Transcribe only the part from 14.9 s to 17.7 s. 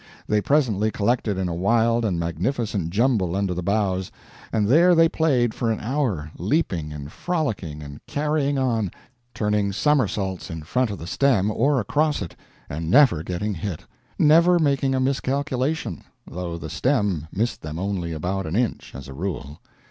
a miscalculation, though the stem missed